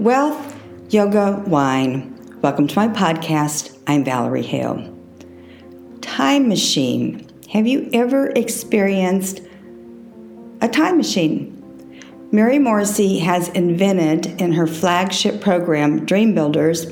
Wealth, 0.00 0.58
yoga, 0.88 1.44
wine. 1.46 2.16
Welcome 2.40 2.66
to 2.68 2.74
my 2.74 2.88
podcast. 2.88 3.78
I'm 3.86 4.02
Valerie 4.02 4.40
Hale. 4.40 4.96
Time 6.00 6.48
machine. 6.48 7.28
Have 7.50 7.66
you 7.66 7.90
ever 7.92 8.30
experienced 8.30 9.42
a 10.62 10.68
time 10.68 10.96
machine? 10.96 12.00
Mary 12.32 12.58
Morrissey 12.58 13.18
has 13.18 13.50
invented 13.50 14.40
in 14.40 14.52
her 14.52 14.66
flagship 14.66 15.42
program, 15.42 16.06
Dream 16.06 16.34
Builders, 16.34 16.86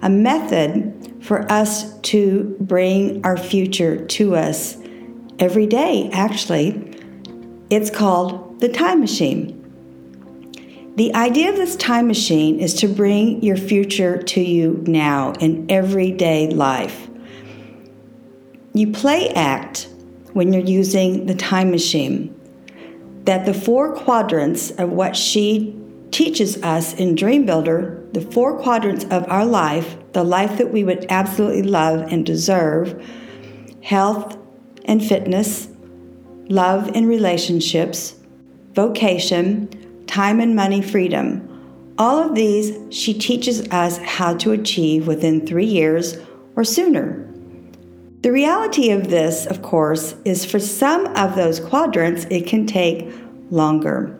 a 0.00 0.08
method 0.08 1.22
for 1.22 1.46
us 1.52 1.98
to 2.00 2.56
bring 2.60 3.22
our 3.26 3.36
future 3.36 4.06
to 4.06 4.36
us 4.36 4.78
every 5.38 5.66
day, 5.66 6.08
actually. 6.14 6.98
It's 7.68 7.90
called 7.90 8.58
the 8.60 8.70
time 8.70 9.00
machine. 9.00 9.63
The 10.96 11.12
idea 11.12 11.50
of 11.50 11.56
this 11.56 11.74
time 11.74 12.06
machine 12.06 12.60
is 12.60 12.74
to 12.74 12.86
bring 12.86 13.42
your 13.42 13.56
future 13.56 14.22
to 14.22 14.40
you 14.40 14.84
now 14.86 15.32
in 15.40 15.66
everyday 15.68 16.48
life. 16.50 17.08
You 18.74 18.92
play 18.92 19.30
act 19.30 19.88
when 20.34 20.52
you're 20.52 20.62
using 20.62 21.26
the 21.26 21.34
time 21.34 21.72
machine 21.72 22.32
that 23.24 23.44
the 23.44 23.54
four 23.54 23.92
quadrants 23.92 24.70
of 24.72 24.90
what 24.90 25.16
she 25.16 25.76
teaches 26.12 26.62
us 26.62 26.94
in 26.94 27.16
Dream 27.16 27.44
Builder, 27.44 28.06
the 28.12 28.20
four 28.20 28.56
quadrants 28.60 29.04
of 29.06 29.28
our 29.28 29.44
life, 29.44 29.96
the 30.12 30.22
life 30.22 30.58
that 30.58 30.72
we 30.72 30.84
would 30.84 31.06
absolutely 31.08 31.64
love 31.64 32.12
and 32.12 32.24
deserve 32.24 33.04
health 33.82 34.38
and 34.84 35.04
fitness, 35.04 35.68
love 36.48 36.88
and 36.94 37.08
relationships, 37.08 38.14
vocation, 38.74 39.68
time 40.14 40.38
and 40.38 40.54
money 40.54 40.80
freedom. 40.80 41.42
All 41.98 42.22
of 42.22 42.36
these 42.36 42.78
she 42.94 43.12
teaches 43.12 43.66
us 43.70 43.98
how 43.98 44.36
to 44.36 44.52
achieve 44.52 45.08
within 45.08 45.44
three 45.44 45.66
years 45.66 46.16
or 46.54 46.62
sooner. 46.62 47.28
The 48.20 48.30
reality 48.30 48.90
of 48.90 49.10
this, 49.10 49.44
of 49.44 49.60
course, 49.60 50.14
is 50.24 50.44
for 50.44 50.60
some 50.60 51.06
of 51.16 51.34
those 51.34 51.58
quadrants, 51.58 52.26
it 52.30 52.46
can 52.46 52.64
take 52.64 53.12
longer. 53.50 54.16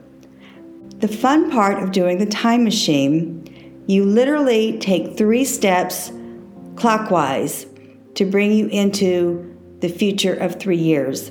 The 0.98 1.06
fun 1.06 1.48
part 1.48 1.80
of 1.80 1.92
doing 1.92 2.18
the 2.18 2.26
time 2.26 2.64
machine, 2.64 3.84
you 3.86 4.04
literally 4.04 4.76
take 4.78 5.16
three 5.16 5.44
steps 5.44 6.10
clockwise 6.74 7.66
to 8.16 8.24
bring 8.24 8.50
you 8.50 8.66
into 8.66 9.56
the 9.78 9.88
future 9.88 10.34
of 10.34 10.58
three 10.58 10.76
years 10.76 11.30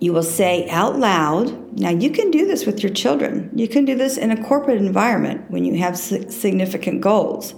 you 0.00 0.14
will 0.14 0.22
say 0.22 0.68
out 0.70 0.98
loud. 0.98 1.59
Now, 1.72 1.90
you 1.90 2.10
can 2.10 2.30
do 2.30 2.46
this 2.46 2.66
with 2.66 2.82
your 2.82 2.92
children. 2.92 3.50
You 3.54 3.68
can 3.68 3.84
do 3.84 3.94
this 3.94 4.16
in 4.16 4.30
a 4.30 4.44
corporate 4.44 4.78
environment 4.78 5.50
when 5.50 5.64
you 5.64 5.76
have 5.78 5.96
significant 5.96 7.00
goals. 7.00 7.54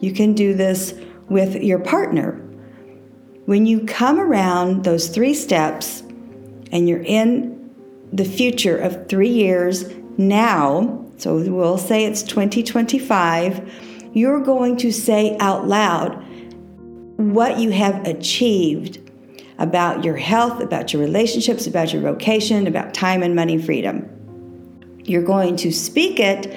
You 0.00 0.12
can 0.12 0.34
do 0.34 0.54
this 0.54 0.94
with 1.28 1.54
your 1.56 1.78
partner. 1.78 2.32
When 3.46 3.64
you 3.64 3.84
come 3.86 4.18
around 4.18 4.84
those 4.84 5.08
three 5.08 5.34
steps 5.34 6.00
and 6.72 6.88
you're 6.88 7.02
in 7.02 7.70
the 8.12 8.24
future 8.24 8.76
of 8.76 9.08
three 9.08 9.30
years 9.30 9.88
now, 10.18 11.04
so 11.16 11.36
we'll 11.36 11.78
say 11.78 12.04
it's 12.04 12.22
2025, 12.24 14.10
you're 14.12 14.40
going 14.40 14.76
to 14.78 14.90
say 14.90 15.36
out 15.38 15.68
loud 15.68 16.22
what 17.16 17.58
you 17.58 17.70
have 17.70 18.06
achieved 18.06 19.05
about 19.58 20.04
your 20.04 20.16
health, 20.16 20.60
about 20.60 20.92
your 20.92 21.02
relationships, 21.02 21.66
about 21.66 21.92
your 21.92 22.02
vocation, 22.02 22.66
about 22.66 22.94
time 22.94 23.22
and 23.22 23.34
money 23.34 23.58
freedom. 23.58 24.10
You're 25.04 25.22
going 25.22 25.56
to 25.56 25.72
speak 25.72 26.20
it 26.20 26.54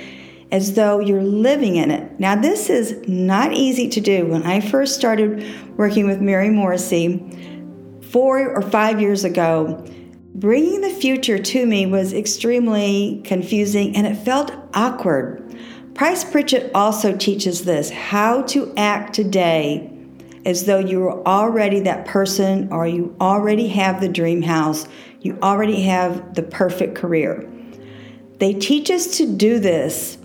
as 0.52 0.74
though 0.74 1.00
you're 1.00 1.24
living 1.24 1.76
in 1.76 1.92
it. 1.92 2.20
Now, 2.20 2.36
this 2.36 2.70
is 2.70 3.08
not 3.08 3.54
easy 3.54 3.88
to 3.90 4.02
do. 4.02 4.26
When 4.26 4.44
I 4.44 4.60
first 4.60 4.96
started 4.96 5.78
working 5.78 6.08
with 6.08 6.20
Mary 6.20 6.50
Morrissey 6.50 8.00
four 8.02 8.50
or 8.50 8.62
five 8.64 9.00
years 9.00 9.24
ago, 9.24 9.86
bringing 10.34 10.82
the 10.82 10.90
future 10.90 11.38
to 11.38 11.66
me 11.66 11.86
was 11.86 12.14
extremely 12.14 13.22
confusing 13.24 13.96
and 13.96 14.08
it 14.08 14.16
felt 14.16 14.52
awkward. 14.74 15.46
Price 15.94 16.24
Pritchett 16.24 16.72
also 16.74 17.16
teaches 17.16 17.66
this 17.66 17.92
how 17.92 18.42
to 18.44 18.74
act 18.76 19.14
today 19.14 19.99
as 20.46 20.66
though 20.66 20.80
you 20.80 21.00
were 21.00 21.26
already 21.28 21.80
that 21.82 22.06
person 22.06 22.72
or 22.72 22.88
you 22.88 23.16
already 23.20 23.68
have 23.70 24.02
the 24.02 24.10
dream 24.10 24.42
house, 24.42 24.88
you 25.22 25.38
already 25.42 25.82
have 25.84 26.36
the 26.36 26.44
perfect 26.44 26.96
career. 26.96 27.50
They 28.40 28.54
teach 28.54 28.90
us 28.90 29.18
to 29.18 29.36
do 29.36 29.60
this 29.60 30.18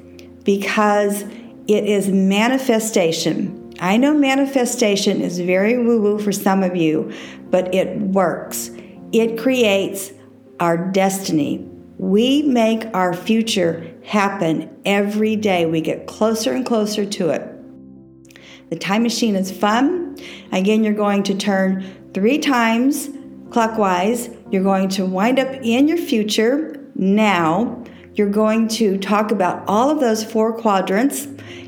because 0.44 1.22
it 1.66 1.84
is 1.84 2.08
manifestation. 2.08 3.74
I 3.80 3.96
know 3.96 4.14
manifestation 4.14 5.20
is 5.20 5.40
very 5.40 5.78
woo 5.78 6.00
woo 6.00 6.18
for 6.18 6.30
some 6.30 6.62
of 6.62 6.76
you, 6.76 7.12
but 7.50 7.74
it 7.74 7.98
works. 7.98 8.70
It 9.12 9.38
creates 9.38 10.12
our 10.60 10.76
destiny. 10.76 11.68
We 11.98 12.42
make 12.42 12.86
our 12.94 13.14
future 13.14 13.92
happen 14.04 14.70
every 14.84 15.34
day. 15.36 15.66
We 15.66 15.80
get 15.80 16.06
closer 16.06 16.52
and 16.52 16.64
closer 16.64 17.04
to 17.04 17.30
it. 17.30 18.70
The 18.70 18.76
time 18.76 19.02
machine 19.02 19.34
is 19.34 19.50
fun. 19.50 20.03
Again, 20.52 20.84
you're 20.84 20.94
going 20.94 21.22
to 21.24 21.34
turn 21.34 21.84
three 22.14 22.38
times 22.38 23.08
clockwise. 23.50 24.30
You're 24.50 24.62
going 24.62 24.88
to 24.90 25.06
wind 25.06 25.38
up 25.38 25.48
in 25.62 25.88
your 25.88 25.98
future 25.98 26.80
now. 26.94 27.84
You're 28.14 28.30
going 28.30 28.68
to 28.68 28.98
talk 28.98 29.30
about 29.30 29.64
all 29.68 29.90
of 29.90 30.00
those 30.00 30.24
four 30.24 30.52
quadrants, 30.52 31.26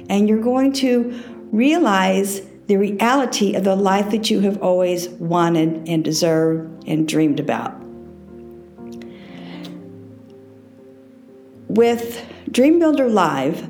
and 0.08 0.28
you're 0.28 0.40
going 0.40 0.72
to 0.74 1.20
realize 1.52 2.42
the 2.66 2.76
reality 2.76 3.54
of 3.54 3.64
the 3.64 3.76
life 3.76 4.10
that 4.10 4.30
you 4.30 4.40
have 4.40 4.60
always 4.62 5.08
wanted 5.08 5.88
and 5.88 6.04
deserved 6.04 6.88
and 6.88 7.08
dreamed 7.08 7.40
about. 7.40 7.72
With 11.68 12.24
Dream 12.50 12.78
Builder 12.78 13.08
Live, 13.08 13.68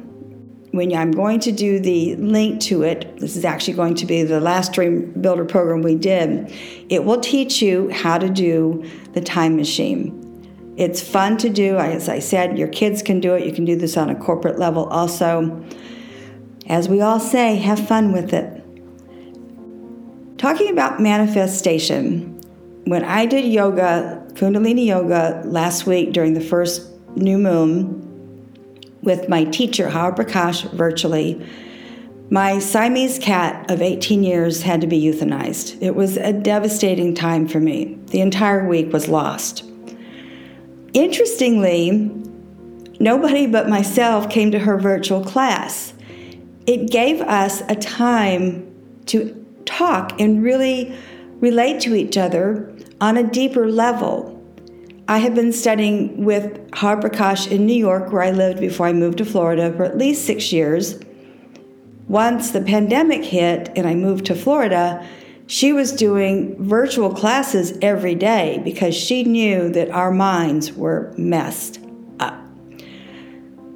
when 0.77 0.95
I'm 0.95 1.11
going 1.11 1.41
to 1.41 1.53
do 1.53 1.81
the 1.81 2.17
link 2.17 2.61
to 2.63 2.83
it, 2.83 3.19
this 3.19 3.37
is 3.37 3.45
actually 3.45 3.75
going 3.75 3.95
to 3.97 4.07
be 4.07 4.23
the 4.23 4.41
last 4.41 4.73
Dream 4.73 5.13
Builder 5.21 5.45
program 5.45 5.83
we 5.83 5.95
did, 5.95 6.53
it 6.89 7.05
will 7.05 7.21
teach 7.21 7.63
you 7.63 7.91
how 7.91 8.19
to 8.19 8.29
do 8.29 8.85
the 9.13 9.21
time 9.21 9.57
machine. 9.57 10.23
It's 10.77 11.01
fun 11.03 11.39
to 11.39 11.49
do. 11.49 11.79
As 11.79 12.09
I 12.09 12.19
said, 12.19 12.59
your 12.59 12.69
kids 12.69 13.03
can 13.03 13.19
do 13.19 13.35
it. 13.35 13.47
You 13.47 13.53
can 13.53 13.65
do 13.65 13.77
this 13.77 13.97
on 13.97 14.11
a 14.11 14.15
corporate 14.15 14.59
level 14.59 14.85
also. 14.87 15.65
As 16.67 16.89
we 16.89 17.01
all 17.01 17.19
say, 17.19 17.57
have 17.57 17.89
fun 17.89 18.13
with 18.13 18.35
it. 18.35 18.53
Talking 20.39 20.71
about 20.71 21.01
manifestation, 21.01 22.41
when 22.85 23.05
I 23.05 23.25
did 23.25 23.47
yoga, 23.47 24.23
Kundalini 24.35 24.87
yoga, 24.87 25.43
last 25.47 25.87
week 25.87 26.13
during 26.13 26.35
the 26.35 26.43
first 26.43 26.91
new 27.17 27.39
moon, 27.39 28.06
with 29.07 29.29
my 29.31 29.45
teacher, 29.45 29.89
Hariprakaash, 29.89 30.71
virtually. 30.73 31.41
My 32.29 32.59
Siamese 32.59 33.19
cat 33.21 33.71
of 33.71 33.81
18 33.81 34.25
years 34.25 34.63
had 34.63 34.81
to 34.81 34.87
be 34.87 35.01
euthanized. 35.01 35.81
It 35.81 35.95
was 35.95 36.17
a 36.17 36.33
devastating 36.33 37.15
time 37.15 37.47
for 37.47 37.61
me. 37.61 37.99
The 38.09 38.21
entire 38.21 38.69
week 38.69 38.93
was 38.93 39.09
lost. 39.09 39.65
Interestingly, 40.93 42.11
nobody 42.99 43.47
but 43.47 43.69
myself 43.69 44.29
came 44.29 44.51
to 44.51 44.59
her 44.59 44.77
virtual 44.77 45.25
class. 45.25 45.95
It 46.67 46.91
gave 46.91 47.21
us 47.21 47.63
a 47.69 47.77
time 47.77 48.67
to 49.07 49.47
talk 49.67 50.21
and 50.21 50.43
really 50.43 50.99
relate 51.41 51.81
to 51.83 51.95
each 51.95 52.17
other 52.17 52.75
on 53.01 53.17
a 53.17 53.23
deeper 53.23 53.71
level. 53.71 54.36
I 55.09 55.19
have 55.19 55.37
been 55.37 55.53
studying 55.53 56.25
with 56.25 56.69
Hariprakaash 56.73 57.51
in 57.53 57.65
New 57.65 57.77
York, 57.77 58.13
where 58.13 58.23
I 58.23 58.33
lived 58.33 58.59
before 58.59 58.87
I 58.87 58.93
moved 58.93 59.19
to 59.19 59.25
Florida, 59.25 59.73
for 59.73 59.85
at 59.85 59.97
least 59.97 60.27
six 60.27 60.53
years. 60.53 60.99
Once 62.09 62.51
the 62.51 62.61
pandemic 62.61 63.25
hit 63.25 63.71
and 63.77 63.87
I 63.87 63.95
moved 63.95 64.27
to 64.27 64.35
Florida, 64.35 65.07
she 65.47 65.73
was 65.73 65.93
doing 65.93 66.57
virtual 66.59 67.15
classes 67.15 67.79
every 67.81 68.17
day 68.17 68.61
because 68.65 68.97
she 68.97 69.23
knew 69.23 69.69
that 69.71 69.91
our 69.91 70.11
minds 70.11 70.73
were 70.73 71.15
messed 71.17 71.79
up. 72.19 72.37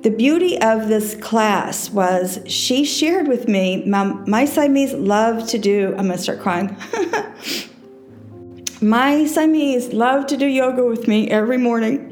The 0.03 0.11
beauty 0.11 0.61
of 0.61 0.88
this 0.88 1.15
class 1.15 1.91
was 1.91 2.41
she 2.47 2.85
shared 2.85 3.29
with 3.29 3.47
me, 3.47 3.85
my, 3.85 4.05
my 4.05 4.47
Siamese 4.47 4.94
love 4.94 5.47
to 5.50 5.59
do, 5.59 5.91
I'm 5.91 6.06
gonna 6.06 6.19
start 6.19 6.41
crying. 6.41 6.77
My 8.82 9.27
Siamese 9.27 9.93
loved 9.93 10.31
to 10.31 10.38
do 10.38 10.47
yoga 10.47 10.82
with 10.82 11.06
me 11.06 11.31
every 11.31 11.59
morning. 11.59 12.06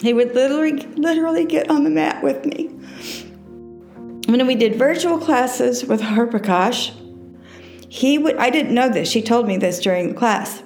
He 0.00 0.14
would 0.14 0.34
literally, 0.34 0.86
literally 0.96 1.44
get 1.44 1.68
on 1.68 1.84
the 1.84 1.90
mat 1.90 2.22
with 2.22 2.46
me. 2.46 2.68
When 4.26 4.46
we 4.46 4.54
did 4.54 4.76
virtual 4.76 5.18
classes 5.18 5.84
with 5.84 6.00
Hariprakaash, 6.00 6.92
he 7.90 8.16
would, 8.16 8.36
I 8.36 8.48
didn't 8.48 8.74
know 8.74 8.88
this, 8.88 9.10
she 9.10 9.20
told 9.20 9.46
me 9.46 9.58
this 9.58 9.80
during 9.80 10.08
the 10.08 10.14
class. 10.14 10.62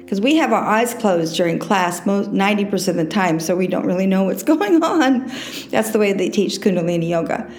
because 0.00 0.20
we 0.20 0.36
have 0.36 0.52
our 0.52 0.64
eyes 0.64 0.94
closed 0.94 1.34
during 1.36 1.58
class 1.58 2.06
most 2.06 2.30
90% 2.30 2.88
of 2.88 2.96
the 2.96 3.04
time, 3.04 3.40
so 3.40 3.56
we 3.56 3.66
don't 3.66 3.84
really 3.84 4.06
know 4.06 4.22
what's 4.22 4.42
going 4.52 4.84
on. 4.84 5.26
That's 5.70 5.90
the 5.90 5.98
way 5.98 6.12
they 6.12 6.30
teach 6.30 6.60
Kundalini 6.60 7.08
Yoga. 7.08 7.50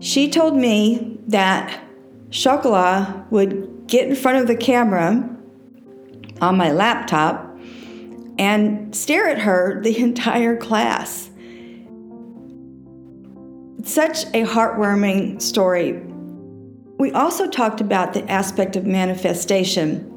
She 0.00 0.28
told 0.28 0.56
me 0.56 1.18
that 1.28 1.80
Chocolat 2.30 3.32
would 3.32 3.73
get 3.94 4.08
in 4.08 4.16
front 4.16 4.38
of 4.38 4.48
the 4.48 4.56
camera 4.56 5.30
on 6.40 6.56
my 6.56 6.72
laptop 6.72 7.56
and 8.40 8.92
stare 8.92 9.28
at 9.28 9.38
her 9.38 9.80
the 9.84 9.96
entire 10.02 10.56
class. 10.56 11.30
Such 13.84 14.24
a 14.34 14.44
heartwarming 14.44 15.40
story. 15.40 16.02
We 16.98 17.12
also 17.12 17.48
talked 17.48 17.80
about 17.80 18.14
the 18.14 18.28
aspect 18.28 18.74
of 18.74 18.84
manifestation 18.84 20.10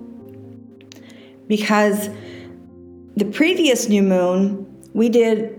because 1.47 2.09
the 3.15 3.25
previous 3.25 3.87
new 3.89 4.01
moon, 4.01 4.65
we 4.95 5.07
did 5.07 5.53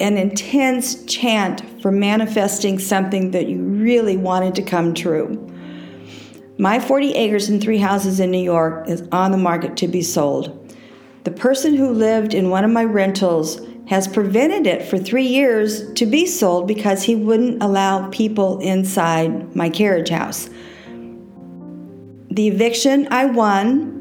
an 0.00 0.16
intense 0.16 1.04
chant 1.04 1.62
for 1.82 1.92
manifesting 1.92 2.78
something 2.78 3.32
that 3.32 3.48
you 3.48 3.62
really 3.62 4.16
wanted 4.16 4.54
to 4.54 4.62
come 4.62 4.94
true. 4.94 5.43
My 6.58 6.78
40 6.78 7.12
acres 7.12 7.48
and 7.48 7.60
three 7.60 7.78
houses 7.78 8.20
in 8.20 8.30
New 8.30 8.42
York 8.42 8.88
is 8.88 9.02
on 9.10 9.32
the 9.32 9.36
market 9.36 9.76
to 9.78 9.88
be 9.88 10.02
sold. 10.02 10.60
The 11.24 11.32
person 11.32 11.74
who 11.74 11.90
lived 11.90 12.32
in 12.32 12.50
one 12.50 12.64
of 12.64 12.70
my 12.70 12.84
rentals 12.84 13.60
has 13.88 14.06
prevented 14.06 14.66
it 14.66 14.88
for 14.88 14.96
three 14.96 15.26
years 15.26 15.92
to 15.94 16.06
be 16.06 16.26
sold 16.26 16.68
because 16.68 17.02
he 17.02 17.16
wouldn't 17.16 17.62
allow 17.62 18.08
people 18.10 18.60
inside 18.60 19.54
my 19.56 19.68
carriage 19.68 20.10
house. 20.10 20.48
The 22.30 22.48
eviction 22.48 23.08
I 23.10 23.26
won, 23.26 24.00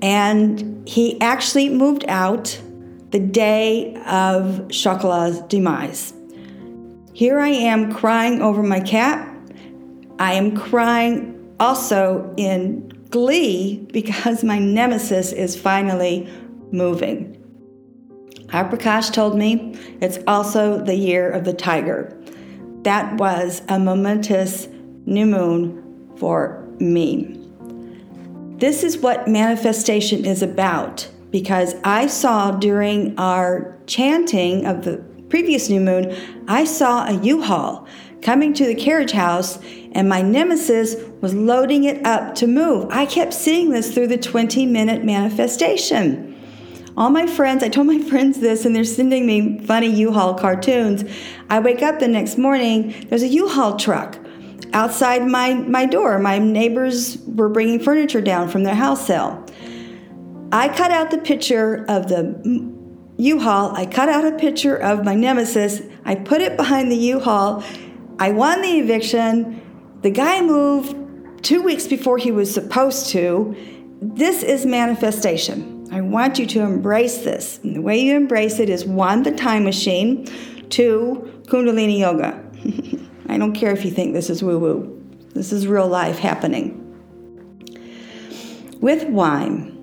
and 0.00 0.88
he 0.88 1.20
actually 1.20 1.68
moved 1.68 2.04
out 2.08 2.60
the 3.10 3.18
day 3.18 3.94
of 4.06 4.68
Chocolat's 4.68 5.40
demise. 5.42 6.14
Here 7.12 7.38
I 7.38 7.48
am 7.48 7.92
crying 7.92 8.40
over 8.40 8.62
my 8.62 8.80
cat. 8.80 9.37
I 10.18 10.32
am 10.34 10.56
crying 10.56 11.54
also 11.60 12.32
in 12.36 12.88
glee 13.10 13.86
because 13.92 14.44
my 14.44 14.58
nemesis 14.58 15.32
is 15.32 15.60
finally 15.60 16.28
moving. 16.72 17.34
Prakash 18.48 19.12
told 19.12 19.36
me 19.36 19.76
it's 20.00 20.18
also 20.26 20.82
the 20.82 20.94
year 20.94 21.30
of 21.30 21.44
the 21.44 21.52
tiger. 21.52 22.16
That 22.82 23.16
was 23.18 23.62
a 23.68 23.78
momentous 23.78 24.68
new 25.06 25.26
moon 25.26 26.14
for 26.16 26.66
me. 26.78 27.34
This 28.56 28.82
is 28.82 28.98
what 28.98 29.28
manifestation 29.28 30.24
is 30.24 30.42
about 30.42 31.08
because 31.30 31.74
I 31.84 32.06
saw 32.06 32.52
during 32.52 33.18
our 33.18 33.78
chanting 33.86 34.66
of 34.66 34.84
the 34.84 34.96
previous 35.28 35.68
new 35.68 35.80
moon, 35.80 36.16
I 36.48 36.64
saw 36.64 37.06
a 37.06 37.12
U 37.22 37.42
Haul 37.42 37.86
coming 38.22 38.52
to 38.54 38.66
the 38.66 38.74
carriage 38.74 39.12
house, 39.12 39.58
and 39.92 40.08
my 40.08 40.22
nemesis 40.22 40.96
was 41.20 41.34
loading 41.34 41.84
it 41.84 42.04
up 42.06 42.34
to 42.36 42.46
move. 42.46 42.86
I 42.90 43.06
kept 43.06 43.32
seeing 43.34 43.70
this 43.70 43.92
through 43.92 44.08
the 44.08 44.18
20 44.18 44.66
minute 44.66 45.04
manifestation. 45.04 46.34
All 46.96 47.10
my 47.10 47.26
friends, 47.26 47.62
I 47.62 47.68
told 47.68 47.86
my 47.86 48.00
friends 48.10 48.40
this, 48.40 48.64
and 48.64 48.74
they're 48.74 48.84
sending 48.84 49.26
me 49.26 49.60
funny 49.60 49.88
U 49.88 50.12
Haul 50.12 50.34
cartoons. 50.34 51.04
I 51.48 51.60
wake 51.60 51.82
up 51.82 52.00
the 52.00 52.08
next 52.08 52.38
morning, 52.38 53.06
there's 53.08 53.22
a 53.22 53.28
U 53.28 53.48
Haul 53.48 53.76
truck 53.76 54.18
outside 54.72 55.26
my, 55.26 55.54
my 55.54 55.86
door. 55.86 56.18
My 56.18 56.38
neighbors 56.38 57.18
were 57.26 57.48
bringing 57.48 57.80
furniture 57.80 58.20
down 58.20 58.48
from 58.48 58.64
their 58.64 58.74
house 58.74 59.06
sale. 59.06 59.44
I 60.52 60.68
cut 60.68 60.90
out 60.90 61.10
the 61.10 61.18
picture 61.18 61.84
of 61.88 62.08
the 62.08 62.74
U-Haul. 63.18 63.74
I 63.76 63.84
cut 63.84 64.08
out 64.08 64.24
a 64.24 64.32
picture 64.32 64.76
of 64.76 65.04
my 65.04 65.14
nemesis. 65.14 65.82
I 66.04 66.14
put 66.14 66.40
it 66.40 66.56
behind 66.56 66.90
the 66.90 66.96
U-Haul. 66.96 67.62
I 68.18 68.30
won 68.30 68.62
the 68.62 68.78
eviction. 68.78 69.62
The 70.02 70.10
guy 70.10 70.40
moved 70.40 71.44
two 71.44 71.62
weeks 71.62 71.86
before 71.86 72.18
he 72.18 72.32
was 72.32 72.52
supposed 72.52 73.10
to. 73.10 73.56
This 74.02 74.42
is 74.42 74.66
manifestation. 74.66 75.88
I 75.92 76.00
want 76.00 76.38
you 76.38 76.46
to 76.46 76.60
embrace 76.60 77.18
this. 77.18 77.60
And 77.62 77.76
the 77.76 77.80
way 77.80 77.98
you 77.98 78.16
embrace 78.16 78.58
it 78.58 78.68
is 78.68 78.84
one, 78.84 79.22
the 79.22 79.32
time 79.32 79.64
machine, 79.64 80.26
two, 80.68 81.42
Kundalini 81.46 81.98
Yoga. 81.98 82.44
I 83.28 83.38
don't 83.38 83.54
care 83.54 83.72
if 83.72 83.84
you 83.84 83.90
think 83.90 84.14
this 84.14 84.30
is 84.30 84.42
woo 84.42 84.58
woo, 84.58 85.02
this 85.34 85.52
is 85.52 85.66
real 85.66 85.88
life 85.88 86.18
happening. 86.18 86.84
With 88.80 89.08
wine, 89.08 89.74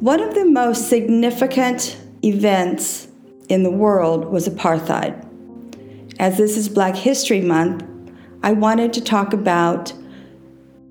one 0.00 0.20
of 0.20 0.34
the 0.34 0.44
most 0.44 0.88
significant 0.88 1.96
events 2.24 3.08
in 3.48 3.62
the 3.62 3.70
world 3.70 4.26
was 4.26 4.48
apartheid. 4.48 5.28
As 6.18 6.36
this 6.36 6.56
is 6.56 6.68
Black 6.68 6.94
History 6.94 7.40
Month, 7.40 7.84
I 8.42 8.52
wanted 8.52 8.92
to 8.94 9.00
talk 9.00 9.32
about 9.32 9.92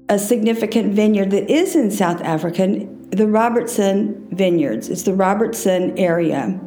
a 0.10 0.18
significant 0.18 0.94
vineyard 0.94 1.32
that 1.32 1.50
is 1.50 1.76
in 1.76 1.92
South 1.92 2.22
Africa, 2.22 2.88
the 3.12 3.28
Robertson 3.28 4.28
Vineyards. 4.32 4.90
It's 4.90 5.04
the 5.04 5.14
Robertson 5.14 5.98
area. 5.98 6.60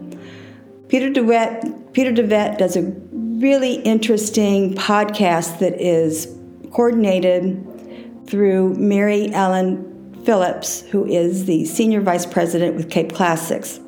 Peter 0.89 1.11
de 1.11 1.23
Wet, 1.23 1.93
Peter 1.93 2.13
de 2.13 2.27
Wet 2.27 2.59
does 2.59 2.77
a 2.77 2.83
really 2.83 3.75
interesting 3.83 4.75
podcast 4.75 5.59
that 5.59 5.81
is 5.81 6.27
coordinated 6.71 8.27
through 8.27 8.75
Maryellen 8.77 10.25
Phillips, 10.25 10.83
who 10.83 11.05
is 11.05 11.45
the 11.47 11.65
Senior 11.65 12.01
Vice 12.01 12.25
President 12.25 12.77
with 12.77 12.89
Cape 12.89 13.13
Classics. 13.13 13.79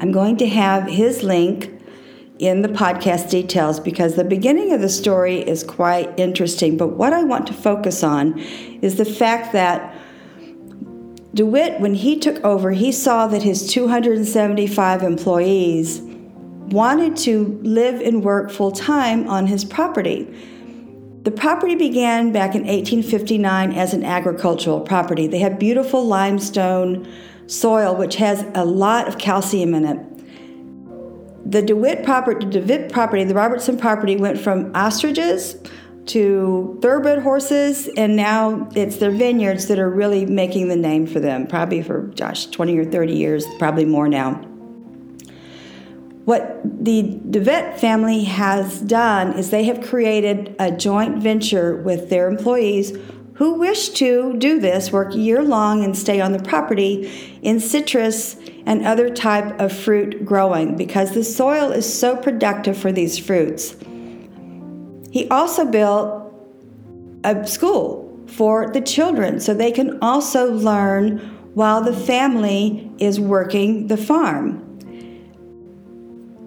I'm 0.00 0.12
going 0.12 0.36
to 0.36 0.46
have 0.46 0.86
his 0.86 1.22
link 1.22 1.73
in 2.38 2.62
the 2.62 2.68
podcast 2.68 3.30
details 3.30 3.78
because 3.78 4.16
the 4.16 4.24
beginning 4.24 4.72
of 4.72 4.80
the 4.80 4.88
story 4.88 5.38
is 5.38 5.62
quite 5.62 6.12
interesting. 6.18 6.76
But 6.76 6.88
what 6.88 7.12
I 7.12 7.22
want 7.22 7.46
to 7.46 7.52
focus 7.52 8.02
on 8.02 8.38
is 8.82 8.96
the 8.96 9.04
fact 9.04 9.52
that 9.52 9.94
de 11.32 11.46
Wet, 11.46 11.80
when 11.80 11.94
he 11.94 12.18
took 12.18 12.42
over, 12.44 12.72
he 12.72 12.90
saw 12.90 13.26
that 13.28 13.42
his 13.42 13.70
275 13.70 15.02
employees 15.02 16.00
wanted 16.70 17.16
to 17.16 17.60
live 17.62 18.00
and 18.00 18.24
work 18.24 18.50
full 18.50 18.72
time 18.72 19.28
on 19.28 19.46
his 19.46 19.64
property. 19.64 20.26
The 21.22 21.30
property 21.30 21.74
began 21.74 22.32
back 22.32 22.54
in 22.54 22.62
1859 22.62 23.72
as 23.72 23.94
an 23.94 24.04
agricultural 24.04 24.80
property. 24.80 25.26
They 25.26 25.38
had 25.38 25.58
beautiful 25.58 26.04
limestone 26.04 27.10
soil, 27.46 27.94
which 27.94 28.16
has 28.16 28.44
a 28.54 28.64
lot 28.64 29.08
of 29.08 29.18
calcium 29.18 29.74
in 29.74 29.84
it. 29.84 30.13
The 31.46 31.62
de 31.62 31.76
Wet 31.76 32.04
property, 32.04 32.46
the 32.46 32.60
de 32.60 32.78
Wet 32.78 32.92
property, 32.92 33.24
the 33.24 33.34
Robertson 33.34 33.78
property 33.78 34.16
went 34.16 34.38
from 34.38 34.74
ostriches 34.74 35.56
to 36.06 36.78
thoroughbred 36.82 37.22
horses, 37.22 37.88
and 37.96 38.16
now 38.16 38.68
it's 38.74 38.96
their 38.96 39.10
vineyards 39.10 39.66
that 39.68 39.78
are 39.78 39.90
really 39.90 40.26
making 40.26 40.68
the 40.68 40.76
name 40.76 41.06
for 41.06 41.20
them, 41.20 41.46
probably 41.46 41.82
for, 41.82 42.02
gosh, 42.02 42.46
20 42.46 42.78
or 42.78 42.84
30 42.84 43.14
years, 43.14 43.46
probably 43.58 43.84
more 43.84 44.08
now. 44.08 44.34
What 46.24 46.60
the 46.64 47.20
de 47.28 47.40
Wet 47.40 47.78
family 47.78 48.24
has 48.24 48.80
done 48.80 49.34
is 49.38 49.50
they 49.50 49.64
have 49.64 49.82
created 49.82 50.56
a 50.58 50.70
joint 50.70 51.18
venture 51.18 51.76
with 51.76 52.08
their 52.08 52.28
employees 52.28 52.96
who 53.34 53.54
wish 53.54 53.90
to 53.90 54.34
do 54.38 54.60
this, 54.60 54.92
work 54.92 55.14
year 55.14 55.42
long 55.42 55.84
and 55.84 55.96
stay 55.96 56.20
on 56.20 56.32
the 56.32 56.38
property 56.38 57.38
in 57.42 57.58
citrus 57.58 58.36
and 58.64 58.86
other 58.86 59.10
type 59.10 59.58
of 59.60 59.72
fruit 59.72 60.24
growing 60.24 60.76
because 60.76 61.12
the 61.12 61.24
soil 61.24 61.72
is 61.72 61.92
so 61.92 62.16
productive 62.16 62.76
for 62.76 62.92
these 62.92 63.18
fruits. 63.18 63.76
He 65.10 65.28
also 65.28 65.64
built 65.64 66.32
a 67.24 67.46
school 67.46 68.02
for 68.26 68.70
the 68.70 68.80
children 68.80 69.40
so 69.40 69.52
they 69.52 69.72
can 69.72 69.98
also 70.00 70.52
learn 70.52 71.18
while 71.54 71.82
the 71.82 71.92
family 71.92 72.90
is 72.98 73.20
working 73.20 73.88
the 73.88 73.96
farm. 73.96 74.60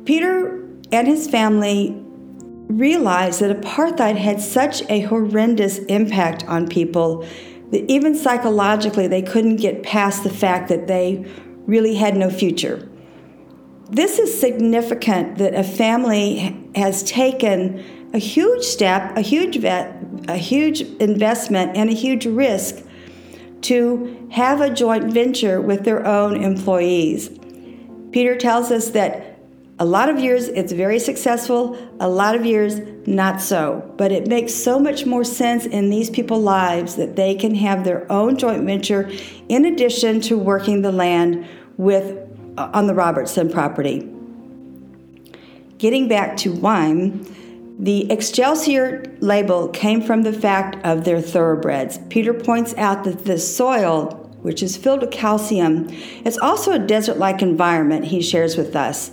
Peter 0.06 0.58
and 0.92 1.08
his 1.08 1.30
family 1.30 2.02
realized 2.68 3.40
that 3.42 3.62
apartheid 3.62 4.18
had 4.18 4.42
such 4.42 4.82
a 4.90 5.02
horrendous 5.02 5.80
impact 5.80 6.46
on 6.46 6.68
people 6.68 7.26
that 7.72 7.90
even 7.90 8.16
psychologically 8.16 9.08
they 9.08 9.22
couldn't 9.22 9.58
get 9.58 9.84
past 9.84 10.24
the 10.24 10.30
fact 10.30 10.70
that 10.70 10.88
they 10.88 11.26
really 11.66 11.96
had 11.96 12.16
no 12.16 12.30
future. 12.30 12.88
This 13.90 14.20
is 14.20 14.38
significant 14.38 15.38
that 15.38 15.54
a 15.54 15.64
family 15.64 16.70
has 16.76 17.04
taken 17.04 18.12
a 18.14 18.18
huge 18.18 18.64
step, 18.64 19.16
a 19.18 19.22
huge 19.22 19.60
vet, 19.60 20.02
a 20.28 20.38
huge 20.38 20.82
investment, 20.82 21.76
and 21.76 21.90
a 21.90 21.94
huge 21.94 22.26
risk 22.26 22.84
to 23.62 24.28
have 24.32 24.62
a 24.62 24.70
joint 24.70 25.14
venture 25.14 25.62
with 25.62 25.84
their 25.84 26.06
own 26.06 26.42
employees. 26.42 27.30
Peter 28.12 28.36
tells 28.36 28.72
us 28.72 28.90
that 28.92 29.37
A 29.80 29.86
lot 29.86 30.10
of 30.10 30.20
years 30.20 30.48
it's 30.48 30.72
very 30.72 30.98
successful, 30.98 31.78
a 32.00 32.10
lot 32.10 32.34
of 32.34 32.44
years 32.46 32.80
not 33.06 33.42
so. 33.42 33.94
But 33.96 34.12
it 34.12 34.28
makes 34.28 34.54
so 34.54 34.80
much 34.80 35.06
more 35.06 35.24
sense 35.24 35.68
in 35.68 35.92
these 35.92 36.10
people's 36.10 36.44
lives 36.44 36.96
that 36.96 37.16
they 37.16 37.36
can 37.36 37.54
have 37.56 37.84
their 37.84 38.12
own 38.12 38.38
joint 38.38 38.64
venture 38.64 39.12
in 39.50 39.66
addition 39.66 40.20
to 40.22 40.38
working 40.38 40.82
the 40.82 40.92
land 40.92 41.46
with 41.78 42.18
uh, 42.58 42.72
on 42.74 42.88
the 42.88 42.96
Robertson 42.96 43.52
property. 43.52 44.10
Getting 45.78 46.08
back 46.08 46.38
to 46.38 46.52
wine, 46.54 47.28
the 47.78 48.12
Excelsior 48.12 49.04
label 49.20 49.68
came 49.68 50.02
from 50.02 50.24
the 50.24 50.34
fact 50.34 50.84
of 50.84 51.04
their 51.04 51.22
thoroughbreds. 51.22 52.00
Peter 52.10 52.34
points 52.34 52.74
out 52.78 53.04
that 53.04 53.26
the 53.26 53.38
soil, 53.38 54.34
which 54.42 54.64
is 54.64 54.76
filled 54.76 55.02
with 55.02 55.12
calcium, 55.12 55.88
is 56.26 56.36
also 56.40 56.72
a 56.72 56.80
desert 56.80 57.18
like 57.18 57.44
environment, 57.44 58.06
he 58.06 58.24
shares 58.24 58.58
with 58.58 58.76
us. 58.76 59.12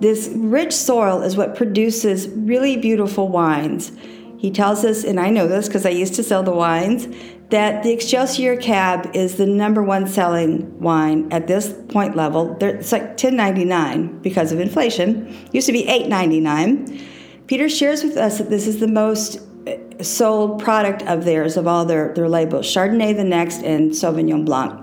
This 0.00 0.30
rich 0.32 0.72
soil 0.72 1.22
is 1.22 1.36
what 1.36 1.56
produces 1.56 2.28
really 2.28 2.76
beautiful 2.76 3.28
wines. 3.28 3.92
He 4.38 4.52
tells 4.52 4.84
us, 4.84 5.02
and 5.02 5.18
I 5.18 5.30
know 5.30 5.48
this 5.48 5.66
because 5.66 5.84
I 5.84 5.90
used 5.90 6.14
to 6.14 6.22
sell 6.22 6.44
the 6.44 6.52
wines, 6.52 7.08
that 7.50 7.82
the 7.82 7.90
Excelsior 7.90 8.56
Cab 8.56 9.10
is 9.14 9.36
the 9.36 9.46
number 9.46 9.82
one 9.82 10.06
selling 10.06 10.78
wine 10.78 11.32
at 11.32 11.48
this 11.48 11.74
point 11.88 12.14
level. 12.14 12.56
It's 12.60 12.92
like 12.92 13.16
$10.99 13.16 14.22
because 14.22 14.52
of 14.52 14.60
inflation. 14.60 15.26
It 15.26 15.54
used 15.54 15.66
to 15.66 15.72
be 15.72 15.84
$8.99. 15.84 17.02
Peter 17.48 17.68
shares 17.68 18.04
with 18.04 18.16
us 18.16 18.38
that 18.38 18.50
this 18.50 18.66
is 18.66 18.78
the 18.78 18.86
most 18.86 19.40
uh, 19.66 20.02
sold 20.04 20.62
product 20.62 21.02
of 21.04 21.24
theirs 21.24 21.56
of 21.56 21.66
all 21.66 21.84
their, 21.84 22.14
their 22.14 22.28
labels 22.28 22.66
Chardonnay 22.66 23.16
the 23.16 23.24
next 23.24 23.62
and 23.62 23.90
Sauvignon 23.90 24.44
Blanc. 24.44 24.78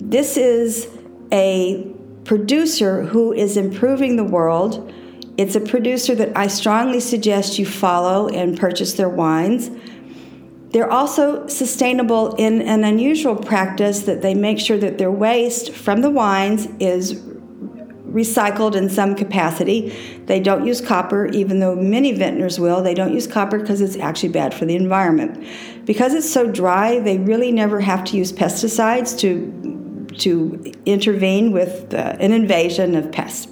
This 0.00 0.36
is 0.36 0.88
a 1.32 1.94
producer 2.30 3.02
who 3.06 3.32
is 3.32 3.56
improving 3.56 4.14
the 4.14 4.22
world. 4.22 4.92
It's 5.36 5.56
a 5.56 5.60
producer 5.60 6.14
that 6.14 6.30
I 6.36 6.46
strongly 6.46 7.00
suggest 7.00 7.58
you 7.58 7.66
follow 7.66 8.28
and 8.28 8.56
purchase 8.56 8.92
their 8.92 9.08
wines. 9.08 9.68
They're 10.68 10.92
also 10.92 11.48
sustainable 11.48 12.36
in 12.36 12.62
an 12.62 12.84
unusual 12.84 13.34
practice 13.34 14.02
that 14.02 14.22
they 14.22 14.34
make 14.34 14.60
sure 14.60 14.78
that 14.78 14.96
their 14.96 15.10
waste 15.10 15.72
from 15.72 16.02
the 16.02 16.10
wines 16.10 16.68
is 16.78 17.14
recycled 18.12 18.76
in 18.76 18.88
some 18.88 19.16
capacity. 19.16 19.88
They 20.26 20.38
don't 20.38 20.64
use 20.64 20.80
copper, 20.80 21.26
even 21.26 21.58
though 21.58 21.74
many 21.74 22.12
vintners 22.12 22.60
will. 22.60 22.80
They 22.80 22.94
don't 22.94 23.12
use 23.12 23.26
copper 23.26 23.58
because 23.58 23.80
it's 23.80 23.96
actually 23.96 24.28
bad 24.28 24.54
for 24.54 24.66
the 24.66 24.76
environment. 24.76 25.44
Because 25.84 26.14
it's 26.14 26.30
so 26.30 26.48
dry, 26.48 27.00
they 27.00 27.18
really 27.18 27.50
never 27.50 27.80
have 27.80 28.04
to 28.04 28.16
use 28.16 28.32
pesticides 28.32 29.18
to 29.18 29.79
to 30.20 30.72
intervene 30.86 31.52
with 31.52 31.92
an 31.94 32.32
invasion 32.32 32.94
of 32.94 33.10
pests. 33.12 33.48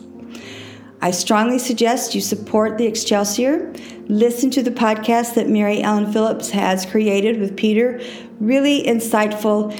I 1.00 1.12
strongly 1.12 1.60
suggest 1.60 2.14
you 2.14 2.20
support 2.20 2.76
the 2.76 2.86
Excelsior. 2.86 3.72
Listen 4.08 4.50
to 4.50 4.62
the 4.62 4.72
podcast 4.72 5.34
that 5.34 5.46
Maryellen 5.46 6.12
Phillips 6.12 6.50
has 6.50 6.84
created 6.84 7.38
with 7.38 7.56
Peter. 7.56 8.00
Really 8.40 8.82
insightful. 8.82 9.72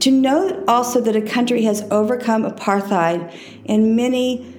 To 0.00 0.10
know 0.10 0.62
also 0.68 1.00
that 1.00 1.16
a 1.16 1.22
country 1.22 1.62
has 1.62 1.82
overcome 1.90 2.44
apartheid 2.44 3.34
and 3.66 3.96
many, 3.96 4.54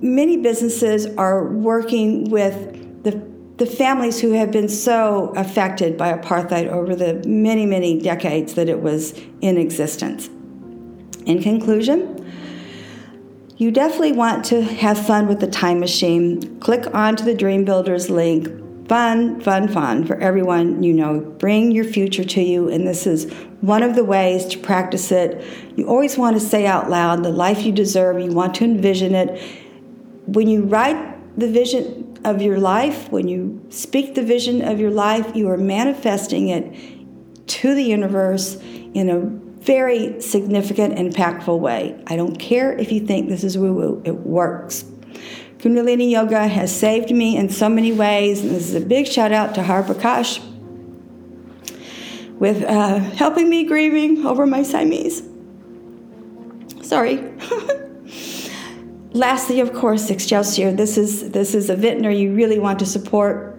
many 0.00 0.38
businesses 0.38 1.06
are 1.16 1.44
working 1.44 2.30
with 2.30 3.04
the, 3.04 3.22
the 3.58 3.66
families 3.66 4.20
who 4.20 4.32
have 4.32 4.50
been 4.50 4.70
so 4.70 5.34
affected 5.36 5.98
by 5.98 6.14
apartheid 6.14 6.66
over 6.68 6.96
the 6.96 7.22
many, 7.26 7.66
many 7.66 8.00
decades 8.00 8.54
that 8.54 8.70
it 8.70 8.80
was 8.80 9.12
in 9.42 9.58
existence. 9.58 10.30
In 11.30 11.40
conclusion, 11.40 12.28
you 13.56 13.70
definitely 13.70 14.10
want 14.10 14.44
to 14.46 14.62
have 14.62 14.98
fun 15.06 15.28
with 15.28 15.38
the 15.38 15.46
time 15.46 15.78
machine. 15.78 16.58
Click 16.58 16.92
onto 16.92 17.22
the 17.22 17.34
Dream 17.34 17.64
Builders 17.64 18.10
link. 18.10 18.48
Fun, 18.88 19.40
fun, 19.40 19.68
fun 19.68 20.04
for 20.04 20.16
everyone 20.16 20.82
you 20.82 20.92
know. 20.92 21.20
Bring 21.20 21.70
your 21.70 21.84
future 21.84 22.24
to 22.24 22.42
you, 22.42 22.68
and 22.68 22.84
this 22.84 23.06
is 23.06 23.32
one 23.60 23.84
of 23.84 23.94
the 23.94 24.02
ways 24.02 24.44
to 24.46 24.58
practice 24.58 25.12
it. 25.12 25.44
You 25.76 25.86
always 25.86 26.18
want 26.18 26.34
to 26.34 26.40
say 26.40 26.66
out 26.66 26.90
loud 26.90 27.22
the 27.22 27.30
life 27.30 27.62
you 27.62 27.70
deserve, 27.70 28.18
you 28.18 28.32
want 28.32 28.56
to 28.56 28.64
envision 28.64 29.14
it. 29.14 29.40
When 30.26 30.48
you 30.48 30.64
write 30.64 31.38
the 31.38 31.48
vision 31.48 32.18
of 32.24 32.42
your 32.42 32.58
life, 32.58 33.08
when 33.12 33.28
you 33.28 33.64
speak 33.68 34.16
the 34.16 34.24
vision 34.24 34.62
of 34.62 34.80
your 34.80 34.90
life, 34.90 35.36
you 35.36 35.48
are 35.48 35.56
manifesting 35.56 36.48
it 36.48 37.46
to 37.46 37.72
the 37.76 37.84
universe 37.84 38.56
in 38.94 39.08
a 39.08 39.49
very 39.60 40.20
significant, 40.20 40.96
impactful 40.96 41.58
way. 41.58 42.02
I 42.06 42.16
don't 42.16 42.36
care 42.36 42.72
if 42.72 42.90
you 42.90 43.00
think 43.00 43.28
this 43.28 43.44
is 43.44 43.58
woo 43.58 43.72
woo, 43.72 44.02
it 44.04 44.16
works. 44.16 44.84
Kundalini 45.58 46.10
Yoga 46.10 46.48
has 46.48 46.74
saved 46.74 47.10
me 47.10 47.36
in 47.36 47.50
so 47.50 47.68
many 47.68 47.92
ways, 47.92 48.40
and 48.40 48.50
this 48.50 48.68
is 48.68 48.74
a 48.74 48.80
big 48.80 49.06
shout 49.06 49.32
out 49.32 49.54
to 49.56 49.62
Hariprakaash 49.62 50.46
with 52.38 52.62
uh, 52.62 52.98
helping 52.98 53.50
me 53.50 53.64
grieving 53.64 54.26
over 54.26 54.46
my 54.46 54.62
Siamese. 54.62 55.22
Sorry. 56.82 57.22
Lastly, 59.12 59.60
of 59.60 59.74
course, 59.74 60.08
Excelsior. 60.08 60.72
This 60.72 60.96
is 60.96 61.30
this 61.30 61.54
is 61.54 61.68
a 61.68 61.76
vintner 61.76 62.10
you 62.10 62.34
really 62.34 62.58
want 62.58 62.78
to 62.78 62.86
support, 62.86 63.49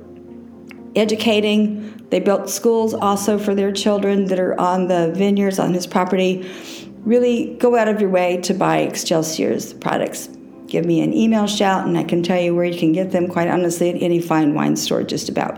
educating, 0.95 2.07
they 2.09 2.19
built 2.19 2.49
schools 2.49 2.93
also 2.93 3.37
for 3.37 3.55
their 3.55 3.71
children 3.71 4.25
that 4.25 4.39
are 4.39 4.59
on 4.59 4.87
the 4.87 5.11
vineyards 5.15 5.59
on 5.59 5.73
his 5.73 5.87
property. 5.87 6.49
Really 6.99 7.55
go 7.55 7.75
out 7.75 7.87
of 7.87 8.01
your 8.01 8.09
way 8.09 8.37
to 8.41 8.53
buy 8.53 8.79
Excelsior's 8.79 9.73
products. 9.73 10.29
Give 10.67 10.85
me 10.85 11.01
an 11.01 11.13
email 11.13 11.47
shout, 11.47 11.87
and 11.87 11.97
I 11.97 12.03
can 12.03 12.23
tell 12.23 12.39
you 12.39 12.55
where 12.55 12.65
you 12.65 12.79
can 12.79 12.93
get 12.93 13.11
them, 13.11 13.27
quite 13.27 13.47
honestly, 13.47 13.89
at 13.89 14.01
any 14.01 14.21
fine 14.21 14.53
wine 14.53 14.75
store, 14.75 15.03
just 15.03 15.27
about. 15.27 15.57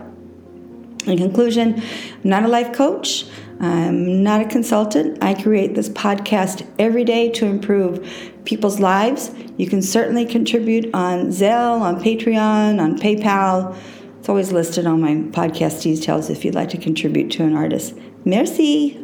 In 1.06 1.18
conclusion, 1.18 1.80
I'm 1.80 2.30
not 2.30 2.44
a 2.44 2.48
life 2.48 2.72
coach. 2.72 3.26
I'm 3.60 4.22
not 4.22 4.40
a 4.40 4.46
consultant. 4.46 5.22
I 5.22 5.40
create 5.40 5.74
this 5.74 5.88
podcast 5.88 6.66
every 6.78 7.04
day 7.04 7.30
to 7.32 7.46
improve 7.46 8.08
people's 8.44 8.80
lives. 8.80 9.30
You 9.56 9.68
can 9.68 9.82
certainly 9.82 10.24
contribute 10.24 10.92
on 10.94 11.28
Zelle, 11.28 11.80
on 11.80 12.02
Patreon, 12.02 12.80
on 12.80 12.98
PayPal. 12.98 13.76
It's 14.24 14.30
always 14.30 14.52
listed 14.52 14.86
on 14.86 15.02
my 15.02 15.16
podcast 15.38 15.82
details 15.82 16.30
if 16.30 16.46
you'd 16.46 16.54
like 16.54 16.70
to 16.70 16.78
contribute 16.78 17.30
to 17.32 17.42
an 17.42 17.54
artist. 17.54 17.94
Merci. 18.24 19.03